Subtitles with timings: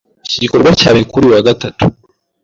[0.25, 1.83] Iki gikorwa cyabaye kuri uyu wa Gatatu.